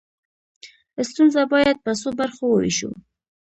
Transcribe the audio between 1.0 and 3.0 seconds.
ستونزه باید په څو برخو وویشو.